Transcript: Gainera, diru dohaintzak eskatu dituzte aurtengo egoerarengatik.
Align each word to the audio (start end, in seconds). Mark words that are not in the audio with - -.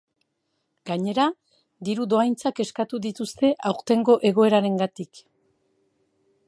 Gainera, 0.89 1.25
diru 1.89 2.07
dohaintzak 2.13 2.63
eskatu 2.65 3.01
dituzte 3.05 3.53
aurtengo 3.73 4.19
egoerarengatik. 4.33 5.25